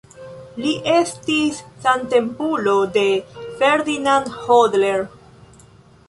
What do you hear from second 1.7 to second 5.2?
samtempulo de Ferdinand Hodler.